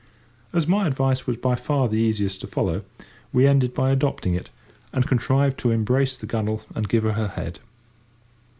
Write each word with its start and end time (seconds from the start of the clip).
As 0.51 0.65
my 0.65 0.87
advice 0.87 1.27
was 1.27 1.37
by 1.37 1.53
far 1.53 1.87
the 1.87 1.97
easiest 1.99 2.41
to 2.41 2.47
follow, 2.47 2.83
we 3.31 3.45
ended 3.45 3.75
by 3.75 3.91
adopting 3.91 4.33
it, 4.33 4.49
and 4.91 5.05
contrived 5.05 5.59
to 5.59 5.69
embrace 5.69 6.15
the 6.15 6.25
gunwale 6.25 6.63
and 6.73 6.89
give 6.89 7.03
her 7.03 7.11
her 7.13 7.27
head. 7.27 7.59